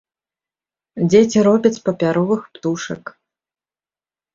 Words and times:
Дзеці 1.11 1.39
робяць 1.49 1.75
папяровых 1.85 2.41
птушак. 2.59 3.03